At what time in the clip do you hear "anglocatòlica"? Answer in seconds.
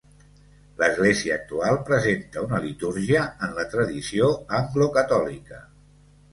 4.65-5.65